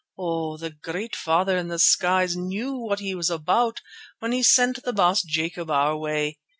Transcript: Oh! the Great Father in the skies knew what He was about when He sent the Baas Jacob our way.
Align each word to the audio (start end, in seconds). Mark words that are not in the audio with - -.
Oh! 0.17 0.57
the 0.57 0.71
Great 0.71 1.15
Father 1.15 1.55
in 1.59 1.67
the 1.67 1.77
skies 1.77 2.35
knew 2.35 2.73
what 2.75 3.01
He 3.01 3.13
was 3.13 3.29
about 3.29 3.81
when 4.17 4.31
He 4.31 4.41
sent 4.41 4.81
the 4.81 4.93
Baas 4.93 5.21
Jacob 5.21 5.69
our 5.69 5.95
way. 5.95 6.39